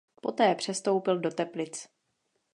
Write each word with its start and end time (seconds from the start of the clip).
Poté 0.21 0.55
přestoupil 0.55 1.19
do 1.19 1.31
Teplic. 1.31 1.87